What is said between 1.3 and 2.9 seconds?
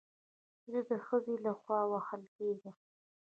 له خوا وهل کېږم